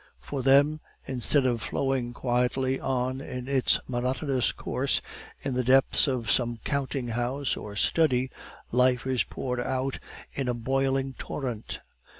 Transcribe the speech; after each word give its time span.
For 0.19 0.41
them, 0.41 0.79
instead 1.05 1.45
of 1.45 1.61
flowing 1.61 2.11
quietly 2.11 2.79
on 2.79 3.21
in 3.21 3.47
its 3.47 3.79
monotonous 3.87 4.51
course 4.51 4.99
in 5.43 5.53
the 5.53 5.63
depths 5.63 6.07
of 6.07 6.31
some 6.31 6.57
counting 6.63 7.09
house 7.09 7.55
or 7.55 7.75
study, 7.75 8.31
life 8.71 9.05
is 9.05 9.23
poured 9.23 9.59
out 9.59 9.99
in 10.33 10.47
a 10.47 10.55
boiling 10.55 11.13
torrent. 11.19 11.81